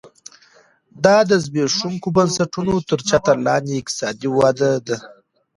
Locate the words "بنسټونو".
2.17-2.75